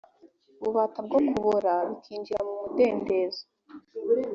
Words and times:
bubata 0.61 0.99
bwo 1.05 1.19
kubora 1.29 1.71
bikinjira 1.89 2.39
mu 2.47 2.53
mudendezo 2.61 3.43